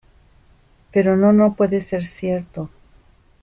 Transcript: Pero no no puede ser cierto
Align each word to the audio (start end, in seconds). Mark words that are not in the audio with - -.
Pero 0.91 1.15
no 1.15 1.31
no 1.31 1.53
puede 1.53 1.79
ser 1.79 2.05
cierto 2.05 2.71